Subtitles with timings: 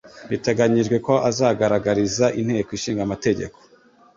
[0.29, 3.57] Biteganyijwe ko azagaragariza Inteko Ishinga Amategeko